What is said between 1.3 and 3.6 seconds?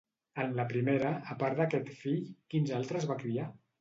a part d'aquest fill, quins altres va criar?